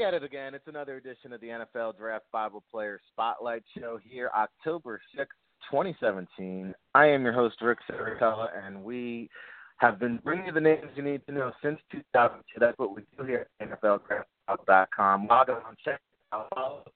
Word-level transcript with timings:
At 0.00 0.14
it 0.14 0.24
again. 0.24 0.54
It's 0.54 0.66
another 0.66 0.96
edition 0.96 1.30
of 1.34 1.42
the 1.42 1.48
NFL 1.48 1.98
Draft 1.98 2.24
Bible 2.32 2.64
Player 2.70 2.98
Spotlight 3.12 3.62
Show 3.76 3.98
here, 4.02 4.30
October 4.34 4.98
6th, 5.14 5.26
2017. 5.70 6.72
I 6.94 7.04
am 7.04 7.22
your 7.22 7.34
host, 7.34 7.56
Ric 7.60 7.80
Serritella, 7.86 8.48
and 8.64 8.82
we 8.82 9.28
have 9.76 9.98
been 9.98 10.16
bringing 10.24 10.46
you 10.46 10.52
the 10.52 10.60
names 10.60 10.86
you 10.94 11.02
need 11.02 11.20
to 11.26 11.32
know 11.32 11.52
since 11.62 11.78
2002. 11.92 12.42
That's 12.58 12.78
what 12.78 12.96
we 12.96 13.02
do 13.18 13.24
here 13.24 13.46
at 13.60 13.80
NFLDraftBible.com. 13.82 15.26
Log 15.26 15.50
on, 15.50 15.76
check 15.84 16.00
it 16.00 16.34
out. 16.34 16.90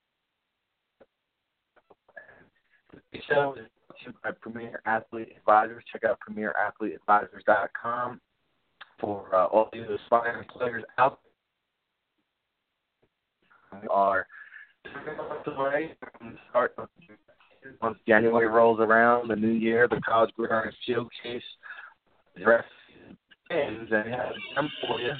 The 3.12 3.18
show 3.28 3.54
is 3.58 3.66
brought 3.86 3.98
to 3.98 4.06
you 4.06 4.14
by 4.22 4.30
Premier 4.40 4.80
Athlete 4.86 5.28
Advisors. 5.36 5.84
Check 5.92 6.04
out 6.04 6.18
PremierAthleteAdvisors.com 6.26 8.20
for 8.98 9.34
uh, 9.34 9.44
all 9.46 9.68
the 9.74 9.94
aspiring 9.94 10.48
players 10.48 10.84
out 10.96 11.18
are 13.90 14.26
the 14.84 16.32
start 16.50 16.74
once 17.80 17.98
January 18.06 18.46
rolls 18.46 18.80
around, 18.80 19.28
the 19.28 19.36
new 19.36 19.52
year, 19.52 19.88
the 19.88 20.00
College 20.06 20.30
Gridiron 20.36 20.72
Showcase 20.86 21.42
dress 22.42 22.64
ends, 23.50 23.90
and 23.90 24.04
we 24.04 24.10
have 24.10 24.32
them 24.54 24.68
for 24.86 25.00
you 25.00 25.12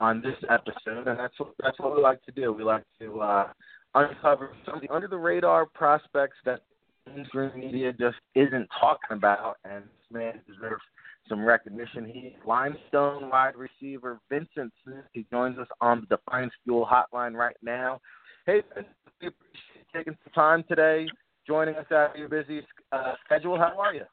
on 0.00 0.22
this 0.22 0.36
episode, 0.48 1.06
and 1.06 1.18
that's 1.18 1.38
what 1.38 1.52
that's 1.62 1.78
what 1.78 1.94
we 1.94 2.02
like 2.02 2.24
to 2.24 2.32
do. 2.32 2.52
We 2.52 2.64
like 2.64 2.84
to 3.00 3.20
uh, 3.20 3.48
uncover 3.94 4.54
some 4.64 4.76
of 4.76 4.80
the 4.80 4.88
under 4.88 5.08
the 5.08 5.18
radar 5.18 5.66
prospects 5.66 6.36
that 6.44 6.60
mainstream 7.06 7.58
media 7.58 7.92
just 7.92 8.16
isn't 8.34 8.68
talking 8.80 9.16
about, 9.16 9.56
and 9.64 9.84
this 9.84 10.10
man 10.10 10.40
deserves 10.46 10.82
some 11.28 11.44
recognition. 11.44 12.10
He's 12.12 12.32
Limestone 12.46 13.30
wide 13.30 13.54
receiver 13.56 14.18
Vyncint 14.30 14.70
Smith. 14.84 15.04
He 15.12 15.26
joins 15.30 15.58
us 15.58 15.68
on 15.80 16.06
the 16.08 16.16
Defiance 16.16 16.52
Fuel 16.64 16.86
Hotline 16.90 17.34
right 17.34 17.56
now. 17.62 18.00
Hey, 18.46 18.62
Vyncint, 18.76 18.86
we 19.20 19.28
appreciate 19.28 19.74
you 19.74 19.82
taking 19.94 20.16
some 20.24 20.32
time 20.32 20.64
today, 20.68 21.06
joining 21.46 21.74
us 21.76 21.86
out 21.92 22.10
of 22.10 22.16
your 22.16 22.28
busy 22.28 22.62
uh, 22.92 23.14
schedule. 23.24 23.58
How 23.58 23.78
are 23.78 23.94
you? 23.94 24.04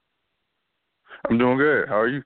I'm 1.29 1.37
doing 1.37 1.57
good. 1.57 1.87
How 1.87 1.99
are 1.99 2.07
you? 2.07 2.21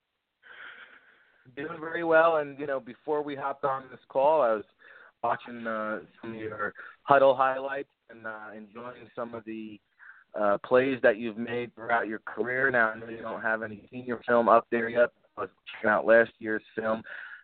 Doing 1.56 1.80
very 1.80 2.04
well. 2.04 2.38
And 2.38 2.58
you 2.60 2.68
know, 2.68 2.80
before 2.80 3.22
we 3.22 3.36
hopped 3.36 3.66
on 3.66 3.84
this 3.92 4.00
call, 4.10 4.42
I 4.42 4.54
was 4.54 4.64
watching 5.24 5.68
uh, 5.68 6.00
some 6.22 6.32
of 6.32 6.38
your 6.38 6.74
Hudl 7.10 7.38
highlights 7.38 7.90
and 8.10 8.26
uh, 8.26 8.56
enjoying 8.56 9.10
some 9.16 9.34
of 9.34 9.44
the 9.46 9.80
uh, 10.40 10.58
plays 10.66 11.00
that 11.04 11.18
you've 11.18 11.38
made 11.38 11.74
throughout 11.76 12.08
your 12.08 12.20
career. 12.20 12.70
Now 12.72 12.90
I 12.90 13.00
know 13.00 13.10
you 13.10 13.22
don't 13.22 13.42
have 13.42 13.64
any 13.64 13.84
senior 13.92 14.22
film 14.28 14.50
up 14.50 14.68
there 14.72 14.90
yet. 14.90 15.10
I 15.38 15.42
was 15.42 15.50
checking 15.74 15.90
out 15.90 16.06
last 16.06 16.32
year's 16.40 16.64
film. 16.76 17.04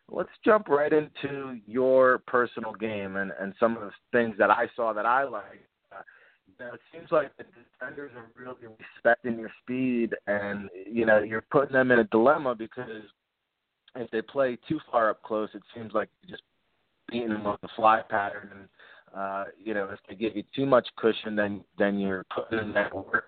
Let's 0.09 0.29
jump 0.45 0.69
right 0.69 0.93
into 0.93 1.59
your 1.65 2.19
personal 2.27 2.73
game 2.73 3.17
and, 3.17 3.31
and 3.39 3.53
some 3.59 3.75
of 3.75 3.83
the 3.83 3.91
things 4.13 4.35
that 4.39 4.49
I 4.49 4.69
saw 4.75 4.93
that 4.93 5.05
I 5.05 5.23
like. 5.25 5.67
Uh, 5.91 6.01
you 6.47 6.53
know, 6.65 6.73
it 6.73 6.79
seems 6.93 7.11
like 7.11 7.35
the 7.37 7.43
defenders 7.43 8.11
are 8.15 8.27
really 8.41 8.73
respecting 8.79 9.37
your 9.37 9.51
speed, 9.61 10.15
and 10.27 10.69
you 10.89 11.05
know 11.05 11.19
you're 11.19 11.43
putting 11.51 11.73
them 11.73 11.91
in 11.91 11.99
a 11.99 12.05
dilemma 12.05 12.55
because 12.55 13.03
if 13.95 14.09
they 14.11 14.21
play 14.21 14.57
too 14.67 14.79
far 14.89 15.09
up 15.09 15.21
close, 15.23 15.49
it 15.53 15.63
seems 15.75 15.93
like 15.93 16.09
you're 16.21 16.37
just 16.37 16.43
beating 17.09 17.29
them 17.29 17.43
with 17.43 17.59
the 17.61 17.69
fly 17.75 18.01
pattern 18.09 18.49
and 18.53 18.69
uh, 19.15 19.45
you 19.63 19.73
know, 19.73 19.89
if 19.91 19.99
they 20.07 20.15
give 20.15 20.35
you 20.35 20.43
too 20.55 20.65
much 20.65 20.87
cushion, 20.97 21.35
then 21.35 21.63
then 21.77 21.99
you're 21.99 22.25
putting 22.33 22.59
in 22.59 22.73
that 22.73 22.93
work. 22.93 23.25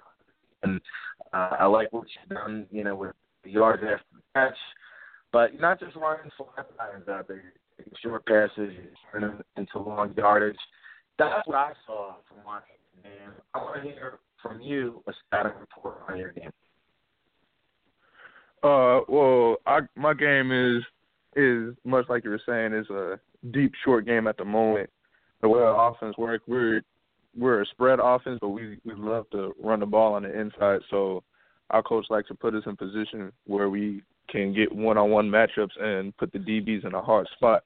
And 0.64 0.82
uh, 1.34 1.52
I 1.60 1.66
like 1.66 1.92
what 1.94 2.08
you've 2.20 2.38
done, 2.38 2.66
you 2.72 2.84
know, 2.84 2.96
with 2.96 3.16
the 3.44 3.52
yards 3.52 3.82
after 3.84 4.04
the 4.14 4.22
catch. 4.36 4.58
But 5.32 5.60
not 5.60 5.80
just 5.80 5.96
running 5.96 6.32
flat 6.38 6.78
patterns 6.78 7.08
out 7.08 7.28
there. 7.28 7.54
You're 7.78 7.86
short 8.02 8.26
passes, 8.26 8.74
you're 8.74 8.94
turning 9.12 9.38
them 9.38 9.44
into 9.56 9.80
long 9.80 10.14
yardage. 10.18 10.58
That's 11.18 11.48
what 11.48 11.58
I 11.58 11.72
saw 11.86 12.16
from 12.28 12.44
watching 12.46 12.76
the 12.96 13.10
game. 13.10 13.32
I 13.54 13.60
want 13.60 13.84
to 13.84 13.90
hear 13.90 14.20
from 14.42 14.60
you 14.62 15.04
a 15.08 15.14
static 15.28 15.54
report 15.60 16.00
on 16.10 16.18
your 16.18 16.32
game. 16.32 16.52
Uh, 18.64 19.02
well, 19.08 19.58
I, 19.66 19.80
my 19.96 20.14
game 20.14 20.52
is 20.52 20.84
is 21.36 21.76
much 21.86 22.10
like 22.10 22.24
you 22.24 22.32
were 22.32 22.42
saying 22.46 22.74
is 22.74 22.90
a 22.90 23.20
deep 23.52 23.72
short 23.86 24.06
game 24.06 24.28
at 24.28 24.36
the 24.36 24.44
moment 24.44 24.90
the 25.42 25.50
way 25.50 25.62
our 25.62 25.92
offense 25.92 26.18
works, 26.18 26.44
we're 26.48 26.82
we're 27.38 27.62
a 27.62 27.66
spread 27.68 28.00
offense, 28.02 28.40
but 28.42 28.50
we 28.50 28.78
we 28.84 28.94
love 28.96 29.30
to 29.32 29.54
run 29.62 29.80
the 29.80 29.86
ball 29.86 30.14
on 30.14 30.24
the 30.24 30.40
inside. 30.40 30.82
So 30.90 31.24
our 31.70 31.84
coach 31.84 32.06
likes 32.10 32.28
to 32.30 32.36
put 32.36 32.56
us 32.56 32.64
in 32.66 32.76
position 32.76 33.32
where 33.46 33.70
we 33.70 34.04
can 34.30 34.54
get 34.54 34.72
one-on-one 34.72 35.30
matchups 35.30 35.80
and 35.80 36.16
put 36.18 36.32
the 36.32 36.40
DBs 36.40 36.86
in 36.86 36.94
a 36.94 37.02
hard 37.02 37.28
spot. 37.36 37.64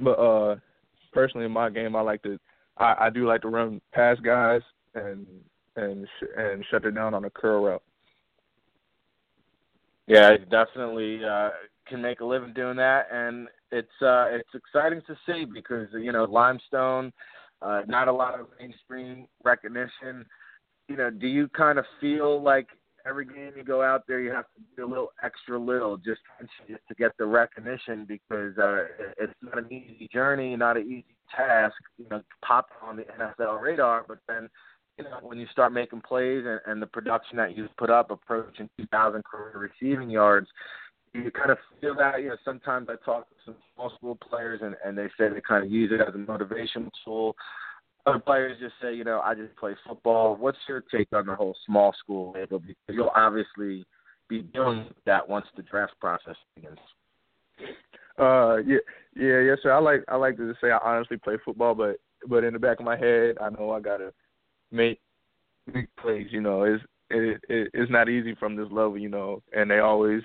But 0.00 0.18
uh, 0.18 0.56
personally, 1.12 1.46
in 1.46 1.52
my 1.52 1.70
game, 1.70 1.96
I 1.96 2.00
like 2.00 2.22
to 2.22 2.38
I, 2.78 2.94
I 3.00 3.10
do 3.10 3.26
like 3.26 3.42
to 3.42 3.48
run 3.48 3.80
past 3.92 4.22
guys 4.22 4.62
and 4.94 5.26
and 5.76 6.06
sh- 6.06 6.28
and 6.36 6.64
shut 6.70 6.84
it 6.84 6.94
down 6.94 7.14
on 7.14 7.24
a 7.24 7.30
curl 7.30 7.64
route. 7.64 7.82
Yeah, 10.06 10.36
definitely 10.50 11.20
uh, 11.24 11.50
can 11.86 12.00
make 12.00 12.20
a 12.20 12.24
living 12.24 12.54
doing 12.54 12.76
that, 12.76 13.08
and 13.12 13.48
it's 13.70 13.88
uh, 14.02 14.26
it's 14.30 14.48
exciting 14.54 15.02
to 15.06 15.16
see 15.26 15.44
because 15.44 15.88
you 15.92 16.12
know 16.12 16.24
Limestone, 16.24 17.12
uh, 17.62 17.82
not 17.86 18.08
a 18.08 18.12
lot 18.12 18.38
of 18.38 18.46
mainstream 18.58 19.26
recognition. 19.44 20.24
You 20.88 20.96
know, 20.96 21.10
do 21.10 21.26
you 21.26 21.48
kind 21.48 21.78
of 21.78 21.84
feel 22.00 22.42
like 22.42 22.68
every 23.06 23.24
game 23.24 23.52
you 23.56 23.64
go 23.64 23.82
out 23.82 24.02
there 24.06 24.20
you 24.20 24.30
have 24.30 24.44
to 24.44 24.60
do 24.76 24.84
a 24.84 24.88
little 24.88 25.12
extra 25.22 25.58
little 25.58 25.96
just 25.96 26.20
just 26.68 26.80
to 26.88 26.94
get 26.94 27.12
the 27.18 27.24
recognition 27.24 28.04
because 28.06 28.56
uh, 28.58 28.84
it's 29.18 29.32
not 29.42 29.58
an 29.58 29.72
easy 29.72 30.08
journey, 30.12 30.56
not 30.56 30.76
an 30.76 30.84
easy 30.84 31.16
task. 31.34 31.74
You 31.98 32.06
know, 32.10 32.22
pop 32.44 32.68
on 32.82 32.96
the 32.96 33.04
NFL 33.04 33.60
radar, 33.60 34.04
but 34.06 34.18
then 34.28 34.48
you 34.98 35.04
know, 35.04 35.18
when 35.22 35.38
you 35.38 35.46
start 35.52 35.72
making 35.72 36.00
plays 36.00 36.44
and, 36.44 36.60
and 36.66 36.82
the 36.82 36.86
production 36.86 37.36
that 37.36 37.56
you've 37.56 37.74
put 37.76 37.88
up, 37.88 38.10
approaching 38.10 38.68
2,000 38.78 39.22
career 39.24 39.70
receiving 39.80 40.10
yards, 40.10 40.48
you 41.24 41.30
kind 41.30 41.50
of 41.50 41.58
feel 41.80 41.94
that. 41.96 42.22
You 42.22 42.30
know, 42.30 42.36
sometimes 42.44 42.88
I 42.90 42.96
talk 43.04 43.28
to 43.28 43.34
some 43.44 43.56
small 43.74 43.92
school 43.96 44.16
players, 44.16 44.60
and 44.62 44.76
and 44.84 44.96
they 44.96 45.08
say 45.18 45.28
they 45.28 45.40
kind 45.40 45.64
of 45.64 45.70
use 45.70 45.92
it 45.92 46.00
as 46.00 46.14
a 46.14 46.18
motivational 46.18 46.90
tool. 47.04 47.36
Other 48.06 48.18
players 48.18 48.58
just 48.60 48.74
say, 48.80 48.94
you 48.94 49.04
know, 49.04 49.20
I 49.20 49.34
just 49.34 49.54
play 49.56 49.74
football. 49.86 50.36
What's 50.36 50.58
your 50.68 50.82
take 50.92 51.08
on 51.12 51.26
the 51.26 51.34
whole 51.34 51.54
small 51.66 51.92
school 51.98 52.32
label? 52.34 52.58
Because 52.58 52.76
you'll 52.88 53.12
obviously 53.14 53.84
be 54.28 54.42
doing 54.42 54.86
that 55.04 55.28
once 55.28 55.46
the 55.56 55.62
draft 55.62 55.92
process 56.00 56.36
begins. 56.54 56.78
Uh, 58.18 58.56
yeah, 58.58 58.78
yeah, 59.14 59.40
yes, 59.40 59.58
sir. 59.62 59.72
I 59.72 59.78
like 59.78 60.04
I 60.08 60.16
like 60.16 60.36
to 60.36 60.54
say 60.60 60.70
I 60.70 60.78
honestly 60.78 61.16
play 61.16 61.36
football, 61.44 61.74
but 61.74 61.96
but 62.28 62.44
in 62.44 62.52
the 62.52 62.58
back 62.58 62.78
of 62.80 62.86
my 62.86 62.96
head, 62.96 63.36
I 63.40 63.50
know 63.50 63.70
I 63.70 63.80
gotta 63.80 64.12
make 64.72 65.00
big 65.72 65.88
plays. 66.00 66.28
You 66.30 66.40
know, 66.40 66.62
it's 66.62 66.82
it, 67.10 67.40
it 67.48 67.70
it's 67.74 67.90
not 67.90 68.08
easy 68.08 68.34
from 68.34 68.56
this 68.56 68.68
level. 68.70 68.98
You 68.98 69.08
know, 69.08 69.42
and 69.52 69.70
they 69.70 69.78
always 69.78 70.22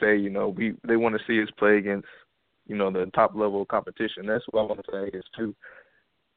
say, 0.00 0.16
you 0.16 0.30
know, 0.30 0.48
we 0.48 0.74
they 0.86 0.96
want 0.96 1.16
to 1.16 1.24
see 1.26 1.42
us 1.42 1.48
play 1.58 1.78
against, 1.78 2.08
you 2.66 2.76
know, 2.76 2.90
the 2.90 3.06
top 3.14 3.34
level 3.34 3.64
competition. 3.64 4.26
That's 4.26 4.44
what 4.50 4.62
I 4.62 4.66
want 4.66 4.84
to 4.84 4.92
say 4.92 5.16
is 5.16 5.24
too. 5.36 5.54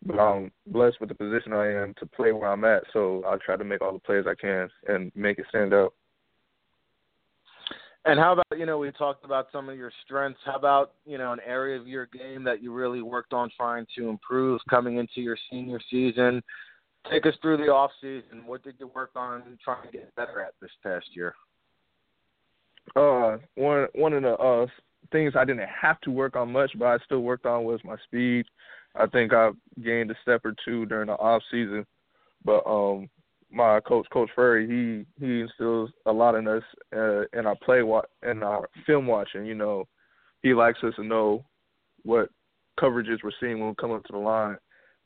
But 0.06 0.20
I'm 0.20 0.52
blessed 0.68 1.00
with 1.00 1.10
the 1.10 1.16
position 1.16 1.54
I 1.54 1.72
am 1.72 1.94
to 2.00 2.06
play 2.06 2.32
where 2.32 2.52
I'm 2.52 2.64
at, 2.66 2.84
so 2.94 3.24
I'll 3.28 3.40
try 3.40 3.56
to 3.56 3.64
make 3.64 3.82
all 3.82 3.94
the 3.94 4.00
plays 4.00 4.26
I 4.28 4.36
can 4.36 4.70
and 4.88 5.12
make 5.16 5.40
it 5.40 5.46
stand 5.50 5.74
out. 5.74 5.94
And 8.06 8.20
how 8.20 8.34
about 8.34 8.58
you 8.58 8.66
know 8.66 8.78
we 8.78 8.92
talked 8.92 9.26
about 9.26 9.48
some 9.52 9.68
of 9.68 9.78
your 9.78 9.92
strengths. 10.06 10.40
How 10.46 10.56
about 10.56 10.94
you 11.06 11.18
know 11.18 11.34
an 11.34 11.40
area 11.46 11.80
of 11.80 11.88
your 11.88 12.06
game 12.06 12.44
that 12.46 12.64
you 12.64 12.72
really 12.72 13.02
worked 13.02 13.34
on 13.34 13.50
trying 13.58 13.86
to 13.98 14.08
improve 14.08 14.62
coming 14.70 14.98
into 14.98 15.20
your 15.20 15.38
senior 15.52 15.80
season? 15.92 16.42
Take 17.12 17.26
us 17.26 17.34
through 17.42 17.58
the 17.58 17.68
off 17.68 17.92
season. 18.00 18.46
What 18.46 18.64
did 18.64 18.76
you 18.80 18.88
work 18.88 19.12
on 19.16 19.58
trying 19.64 19.86
to 19.88 19.92
get 19.92 20.16
better 20.16 20.42
at 20.42 20.54
this 20.62 20.72
past 20.84 21.08
year? 21.14 21.36
Uh 22.96 23.38
one 23.56 23.88
one 23.94 24.14
of 24.14 24.24
the 24.24 24.34
uh 24.34 24.68
things 25.12 25.34
I 25.36 25.46
didn't 25.46 25.68
have 25.70 26.00
to 26.02 26.12
work 26.12 26.36
on 26.36 26.52
much, 26.52 26.72
but 26.78 26.86
I 26.86 26.98
still 27.06 27.22
worked 27.22 27.46
on 27.46 27.64
was 27.64 27.80
my 27.84 27.96
speed. 28.04 28.46
I 28.96 29.06
think 29.08 29.34
I 29.34 29.52
gained 29.84 30.12
a 30.12 30.16
step 30.22 30.42
or 30.44 30.54
two 30.66 30.86
during 30.86 31.08
the 31.08 31.14
off 31.14 31.44
season, 31.52 31.86
but 32.44 32.66
um 32.66 33.10
my 33.52 33.80
coach, 33.80 34.06
Coach 34.12 34.30
Furey, 34.36 34.68
he 34.68 35.26
he 35.26 35.42
instills 35.42 35.90
a 36.06 36.12
lot 36.12 36.36
in 36.36 36.48
us 36.48 36.64
uh, 36.96 37.22
in 37.34 37.46
our 37.46 37.56
play 37.64 37.82
wa- 37.82 38.04
in 38.24 38.44
our 38.44 38.68
film 38.86 39.08
watching. 39.08 39.46
You 39.46 39.56
know, 39.56 39.88
he 40.44 40.54
likes 40.54 40.80
us 40.84 40.94
to 40.96 41.04
know 41.04 41.46
what 42.04 42.30
coverages 42.80 43.24
we're 43.24 43.32
seeing 43.40 43.60
when 43.60 43.70
we 43.70 43.76
come 43.76 43.92
up 43.92 44.04
to 44.06 44.14
the 44.14 44.20
line. 44.20 44.58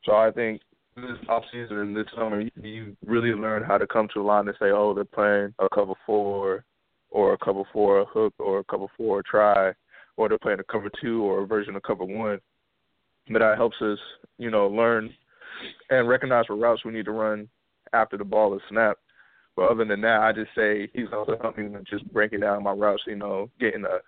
So 0.06 0.13
I 0.13 0.31
think 0.31 0.61
this 0.95 1.06
off 1.29 1.44
season 1.51 1.77
and 1.77 1.95
this 1.95 2.07
summer, 2.15 2.41
you, 2.41 2.51
you 2.61 2.97
really 3.06 3.29
learn 3.29 3.63
how 3.63 3.77
to 3.77 3.88
come 3.88 4.07
to 4.07 4.19
the 4.19 4.25
line 4.25 4.47
and 4.47 4.57
say, 4.59 4.71
oh, 4.71 4.94
they're 4.94 5.06
playing 5.06 5.53
a 5.59 5.67
cover 5.73 5.94
four, 6.06 6.65
or 7.11 7.33
a 7.33 7.37
cover 7.37 7.63
four 7.71 8.05
hook 8.05 8.33
or 8.39 8.59
a 8.59 8.63
cover 8.63 8.87
four 8.97 9.21
try, 9.23 9.71
or 10.17 10.29
they're 10.29 10.39
playing 10.39 10.59
a 10.59 10.71
cover 10.71 10.89
two 11.01 11.21
or 11.23 11.43
a 11.43 11.47
version 11.47 11.75
of 11.75 11.83
cover 11.83 12.05
one. 12.05 12.39
But 13.29 13.39
that 13.39 13.57
helps 13.57 13.77
us, 13.81 13.99
you 14.37 14.49
know, 14.49 14.67
learn 14.67 15.13
and 15.89 16.07
recognize 16.07 16.45
what 16.47 16.59
routes 16.59 16.83
we 16.83 16.91
need 16.91 17.05
to 17.05 17.11
run 17.11 17.47
after 17.93 18.17
the 18.17 18.25
ball 18.25 18.55
is 18.55 18.61
snapped. 18.69 19.01
But 19.55 19.69
other 19.69 19.85
than 19.85 20.01
that, 20.01 20.21
I 20.21 20.31
just 20.31 20.51
say 20.55 20.89
he's 20.93 21.11
also 21.13 21.37
helping 21.41 21.73
me 21.73 21.79
just 21.89 22.11
breaking 22.11 22.39
down 22.39 22.63
my 22.63 22.71
routes, 22.71 23.03
you 23.05 23.15
know, 23.15 23.49
getting 23.59 23.85
a 23.85 23.99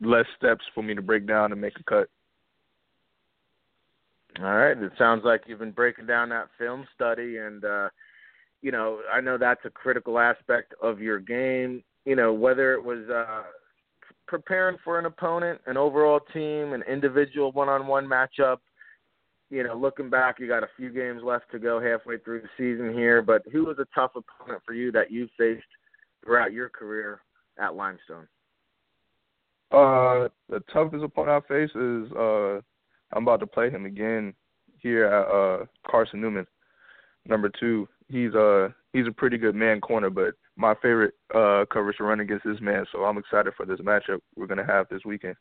less 0.00 0.26
steps 0.36 0.64
for 0.74 0.82
me 0.82 0.94
to 0.94 1.02
break 1.02 1.26
down 1.26 1.52
and 1.52 1.60
make 1.60 1.78
a 1.78 1.84
cut. 1.84 2.08
All 4.38 4.54
right. 4.54 4.76
It 4.76 4.92
sounds 4.98 5.22
like 5.24 5.42
you've 5.46 5.58
been 5.58 5.70
breaking 5.70 6.06
down 6.06 6.28
that 6.28 6.48
film 6.58 6.86
study, 6.94 7.38
and 7.38 7.64
uh, 7.64 7.88
you 8.62 8.70
know, 8.70 9.00
I 9.12 9.20
know 9.20 9.38
that's 9.38 9.64
a 9.64 9.70
critical 9.70 10.18
aspect 10.18 10.74
of 10.82 11.00
your 11.00 11.18
game. 11.18 11.82
You 12.04 12.16
know, 12.16 12.32
whether 12.32 12.72
it 12.74 12.82
was 12.82 13.08
uh, 13.08 13.42
preparing 14.26 14.78
for 14.82 14.98
an 14.98 15.06
opponent, 15.06 15.60
an 15.66 15.76
overall 15.76 16.20
team, 16.32 16.72
an 16.72 16.82
individual 16.88 17.52
one-on-one 17.52 18.06
matchup. 18.06 18.58
You 19.50 19.64
know, 19.64 19.74
looking 19.74 20.08
back, 20.08 20.38
you 20.38 20.46
got 20.46 20.62
a 20.62 20.68
few 20.76 20.90
games 20.90 21.22
left 21.24 21.50
to 21.50 21.58
go 21.58 21.80
halfway 21.80 22.18
through 22.18 22.42
the 22.42 22.48
season 22.56 22.92
here. 22.94 23.20
But 23.20 23.42
who 23.52 23.64
was 23.64 23.78
a 23.78 23.86
tough 23.94 24.12
opponent 24.14 24.62
for 24.64 24.74
you 24.74 24.92
that 24.92 25.10
you 25.10 25.28
faced 25.36 25.64
throughout 26.24 26.52
your 26.52 26.68
career 26.68 27.20
at 27.58 27.74
Limestone? 27.74 28.28
Uh, 29.72 30.28
the 30.48 30.60
toughest 30.72 31.04
opponent 31.04 31.44
I 31.44 31.48
face 31.48 31.70
is 31.74 32.12
uh, 32.12 32.60
I'm 33.12 33.22
about 33.22 33.40
to 33.40 33.46
play 33.46 33.70
him 33.70 33.86
again 33.86 34.34
here 34.78 35.04
at 35.06 35.28
uh 35.28 35.66
Carson 35.88 36.20
Newman, 36.20 36.46
number 37.26 37.50
two. 37.60 37.88
He's 38.10 38.34
uh 38.34 38.68
he's 38.92 39.06
a 39.06 39.12
pretty 39.12 39.38
good 39.38 39.54
man 39.54 39.80
corner, 39.80 40.10
but 40.10 40.34
my 40.56 40.74
favorite 40.74 41.14
uh 41.34 41.64
coverage 41.72 41.96
to 41.98 42.04
run 42.04 42.20
against 42.20 42.44
this 42.44 42.60
man, 42.60 42.84
so 42.90 43.04
I'm 43.04 43.18
excited 43.18 43.52
for 43.56 43.64
this 43.64 43.80
matchup 43.80 44.20
we're 44.36 44.46
gonna 44.46 44.66
have 44.66 44.86
this 44.90 45.04
weekend. 45.04 45.36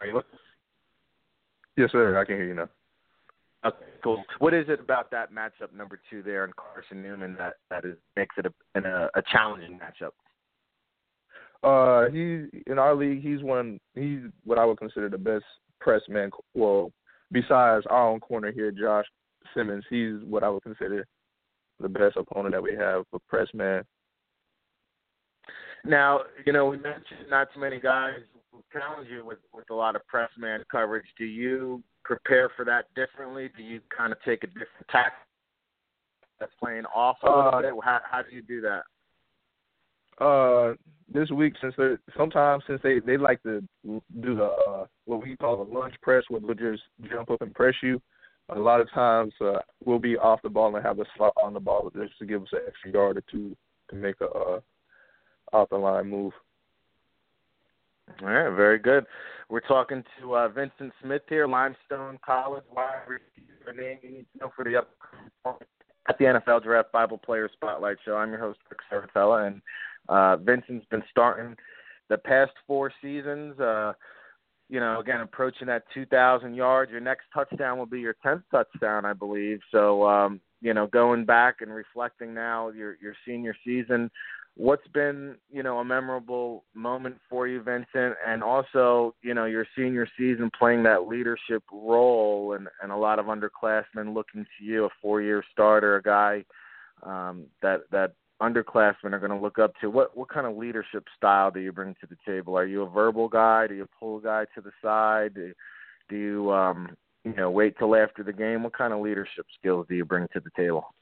Are 0.00 0.06
you 0.06 0.22
Yes, 1.76 1.90
sir. 1.92 2.18
I 2.18 2.24
can 2.24 2.36
hear 2.36 2.46
you 2.46 2.54
now. 2.54 2.68
Okay, 3.64 3.76
cool. 4.02 4.22
What 4.40 4.52
is 4.52 4.66
it 4.68 4.80
about 4.80 5.10
that 5.12 5.32
matchup 5.32 5.72
number 5.74 6.00
two 6.10 6.22
there 6.22 6.44
in 6.44 6.52
Carson 6.56 7.00
Newman 7.02 7.36
that 7.38 7.54
that 7.70 7.84
is 7.84 7.96
makes 8.16 8.34
it 8.36 8.46
a 8.46 8.78
a, 8.78 9.08
a 9.14 9.22
challenging 9.30 9.78
matchup? 9.78 10.10
Uh, 11.62 12.10
he 12.10 12.46
in 12.66 12.78
our 12.78 12.94
league, 12.94 13.22
he's 13.22 13.42
one. 13.42 13.80
He's 13.94 14.20
what 14.44 14.58
I 14.58 14.64
would 14.64 14.78
consider 14.78 15.08
the 15.08 15.18
best 15.18 15.44
press 15.80 16.02
man. 16.08 16.30
Well, 16.54 16.92
besides 17.32 17.84
our 17.90 18.08
own 18.08 18.20
corner 18.20 18.52
here, 18.52 18.70
Josh 18.70 19.06
Simmons, 19.54 19.84
he's 19.90 20.16
what 20.24 20.44
I 20.44 20.48
would 20.48 20.62
consider 20.62 21.06
the 21.80 21.88
best 21.88 22.16
opponent 22.16 22.54
that 22.54 22.62
we 22.62 22.74
have 22.76 23.04
for 23.10 23.18
press 23.28 23.48
man. 23.54 23.82
Now, 25.84 26.20
you 26.46 26.52
know, 26.52 26.66
we 26.66 26.76
mentioned 26.76 27.28
not 27.28 27.48
too 27.52 27.60
many 27.60 27.80
guys 27.80 28.20
challenge 28.72 29.08
you 29.10 29.24
with 29.24 29.38
with 29.52 29.68
a 29.70 29.74
lot 29.74 29.96
of 29.96 30.06
press 30.06 30.30
man 30.38 30.62
coverage. 30.70 31.06
Do 31.18 31.24
you 31.24 31.82
prepare 32.04 32.50
for 32.56 32.64
that 32.64 32.86
differently? 32.94 33.50
Do 33.56 33.62
you 33.62 33.80
kind 33.96 34.12
of 34.12 34.18
take 34.24 34.44
a 34.44 34.46
different 34.46 34.86
tack 34.90 35.12
that's 36.38 36.52
playing 36.60 36.84
off 36.94 37.16
a 37.22 37.26
little 37.26 37.50
uh, 37.54 37.62
bit? 37.62 37.72
How 37.82 38.00
how 38.08 38.22
do 38.22 38.34
you 38.34 38.42
do 38.42 38.60
that? 38.60 38.82
Uh, 40.24 40.74
this 41.12 41.30
week 41.30 41.54
since 41.60 41.74
they 41.76 41.94
sometimes 42.16 42.62
since 42.66 42.80
they 42.82 43.00
they 43.00 43.16
like 43.16 43.42
to 43.42 43.62
do 43.84 44.36
the 44.36 44.54
uh, 44.68 44.86
what 45.04 45.22
we 45.22 45.36
call 45.36 45.64
the 45.64 45.72
lunge 45.72 45.94
press, 46.02 46.24
where 46.28 46.40
they'll 46.40 46.54
just 46.54 46.82
jump 47.10 47.30
up 47.30 47.42
and 47.42 47.54
press 47.54 47.74
you. 47.82 48.00
A 48.48 48.58
lot 48.58 48.80
of 48.80 48.90
times 48.90 49.32
uh, 49.40 49.58
we'll 49.84 49.98
be 49.98 50.16
off 50.16 50.42
the 50.42 50.50
ball 50.50 50.74
and 50.74 50.84
have 50.84 50.98
a 50.98 51.04
slot 51.16 51.32
on 51.42 51.54
the 51.54 51.60
ball 51.60 51.90
just 51.94 52.18
to 52.18 52.26
give 52.26 52.42
us 52.42 52.48
an 52.52 52.60
extra 52.66 52.92
yard 52.92 53.16
or 53.16 53.22
two 53.30 53.56
to 53.90 53.96
make 53.96 54.16
a 54.20 54.26
uh, 54.26 54.60
off 55.52 55.68
the 55.70 55.76
line 55.76 56.08
move. 56.08 56.32
All 58.20 58.28
right, 58.28 58.54
very 58.54 58.78
good. 58.78 59.04
We're 59.48 59.60
talking 59.60 60.02
to 60.20 60.34
uh, 60.34 60.48
Vyncint 60.48 60.90
Smith 61.02 61.22
here, 61.28 61.46
Limestone 61.46 62.18
College 62.24 62.64
wide 62.74 63.02
receiver. 63.06 63.80
Name 63.80 63.98
you 64.02 64.10
need 64.10 64.26
to 64.32 64.38
know 64.40 64.52
for 64.56 64.64
the 64.64 64.76
up 64.76 64.90
at 66.08 66.18
the 66.18 66.24
NFL 66.24 66.64
Draft 66.64 66.90
Bible 66.92 67.18
Player 67.18 67.48
Spotlight 67.52 67.98
Show. 68.04 68.16
I'm 68.16 68.30
your 68.30 68.40
host 68.40 68.58
Ric 68.70 68.80
Serritella, 68.90 69.46
and 69.46 69.62
uh, 70.08 70.36
Vyncint's 70.36 70.86
been 70.90 71.04
starting 71.10 71.56
the 72.08 72.18
past 72.18 72.52
four 72.66 72.92
seasons. 73.00 73.58
Uh, 73.58 73.92
you 74.68 74.80
know, 74.80 75.00
again, 75.00 75.20
approaching 75.20 75.66
that 75.66 75.84
2,000 75.92 76.54
yards. 76.54 76.90
Your 76.90 77.00
next 77.00 77.24
touchdown 77.34 77.78
will 77.78 77.86
be 77.86 78.00
your 78.00 78.16
10th 78.24 78.42
touchdown, 78.50 79.04
I 79.04 79.12
believe. 79.12 79.60
So, 79.70 80.06
um, 80.08 80.40
you 80.62 80.72
know, 80.72 80.86
going 80.86 81.24
back 81.24 81.56
and 81.60 81.72
reflecting 81.72 82.32
now 82.32 82.70
your 82.70 82.96
your 83.02 83.14
senior 83.26 83.54
season, 83.64 84.10
what's 84.54 84.86
been 84.88 85.36
you 85.50 85.62
know 85.62 85.78
a 85.78 85.84
memorable 85.84 86.64
moment 86.74 87.16
for 87.28 87.48
you, 87.48 87.60
Vyncint, 87.60 88.14
and 88.26 88.42
also 88.42 89.14
you 89.22 89.34
know 89.34 89.44
your 89.44 89.66
senior 89.76 90.06
season 90.16 90.50
playing 90.58 90.84
that 90.84 91.08
leadership 91.08 91.62
role, 91.72 92.54
and 92.54 92.68
and 92.82 92.92
a 92.92 92.96
lot 92.96 93.18
of 93.18 93.26
underclassmen 93.26 94.14
looking 94.14 94.44
to 94.44 94.64
you, 94.64 94.84
a 94.84 94.88
four-year 95.00 95.44
starter, 95.52 95.96
a 95.96 96.02
guy 96.02 96.44
um, 97.02 97.46
that 97.60 97.80
that 97.90 98.14
underclassmen 98.42 99.12
are 99.12 99.18
going 99.18 99.30
to 99.30 99.38
look 99.38 99.58
up 99.58 99.72
to. 99.80 99.88
What 99.88 100.16
what 100.16 100.28
kind 100.28 100.46
of 100.46 100.56
leadership 100.56 101.04
style 101.16 101.50
do 101.50 101.60
you 101.60 101.72
bring 101.72 101.94
to 102.00 102.06
the 102.06 102.16
table? 102.26 102.56
Are 102.56 102.66
you 102.66 102.82
a 102.82 102.90
verbal 102.90 103.28
guy? 103.28 103.66
Do 103.66 103.74
you 103.74 103.88
pull 103.98 104.18
a 104.18 104.22
guy 104.22 104.46
to 104.54 104.60
the 104.60 104.72
side? 104.82 105.34
Do, 105.34 105.52
do 106.08 106.16
you 106.16 106.52
um 106.52 106.96
you 107.24 107.34
know 107.34 107.50
wait 107.50 107.78
till 107.78 107.94
after 107.94 108.22
the 108.22 108.32
game? 108.32 108.62
What 108.62 108.76
kind 108.76 108.92
of 108.92 109.00
leadership 109.00 109.46
skills 109.58 109.86
do 109.88 109.94
you 109.94 110.04
bring 110.04 110.26
to 110.32 110.40
the 110.40 110.50
table? 110.56 110.92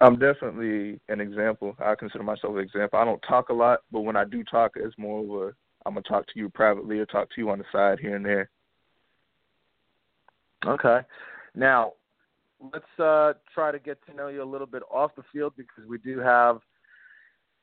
I'm 0.00 0.18
definitely 0.18 1.00
an 1.08 1.22
example. 1.22 1.74
I 1.78 1.94
consider 1.94 2.22
myself 2.22 2.54
an 2.56 2.60
example. 2.60 2.98
I 2.98 3.04
don't 3.06 3.22
talk 3.26 3.48
a 3.48 3.54
lot, 3.54 3.80
but 3.90 4.02
when 4.02 4.14
I 4.14 4.26
do 4.26 4.44
talk, 4.44 4.72
it's 4.76 4.96
more 4.98 5.20
of 5.20 5.48
a 5.48 5.54
I'm 5.86 5.94
gonna 5.94 6.02
talk 6.02 6.26
to 6.26 6.38
you 6.38 6.50
privately 6.50 6.98
or 6.98 7.06
talk 7.06 7.30
to 7.30 7.40
you 7.40 7.50
on 7.50 7.58
the 7.58 7.64
side 7.72 7.98
here 7.98 8.16
and 8.16 8.24
there. 8.24 8.50
Okay. 10.66 11.00
Now, 11.54 11.92
let's 12.72 13.00
uh, 13.00 13.34
try 13.54 13.72
to 13.72 13.78
get 13.78 13.98
to 14.06 14.14
know 14.14 14.28
you 14.28 14.42
a 14.42 14.44
little 14.44 14.66
bit 14.66 14.82
off 14.90 15.14
the 15.16 15.22
field 15.32 15.54
because 15.56 15.84
we 15.88 15.98
do 15.98 16.18
have, 16.18 16.60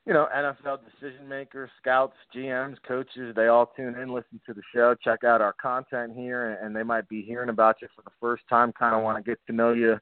you 0.06 0.12
know, 0.12 0.28
NFL 0.34 0.78
decision 0.84 1.28
makers, 1.28 1.70
scouts, 1.80 2.16
GMs, 2.34 2.76
coaches. 2.86 3.34
They 3.34 3.46
all 3.46 3.72
tune 3.76 3.96
in, 3.96 4.12
listen 4.12 4.40
to 4.46 4.54
the 4.54 4.62
show, 4.74 4.94
check 5.02 5.24
out 5.24 5.40
our 5.40 5.54
content 5.60 6.12
here, 6.14 6.58
and 6.62 6.74
they 6.74 6.82
might 6.82 7.08
be 7.08 7.22
hearing 7.22 7.48
about 7.48 7.76
you 7.80 7.88
for 7.94 8.02
the 8.02 8.10
first 8.20 8.42
time. 8.48 8.72
Kind 8.72 8.94
of 8.94 9.02
want 9.02 9.22
to 9.22 9.28
get 9.28 9.38
to 9.46 9.52
know 9.52 9.72
you 9.72 9.98